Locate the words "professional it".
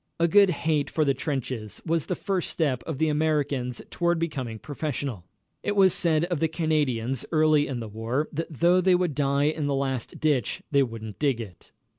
4.57-5.75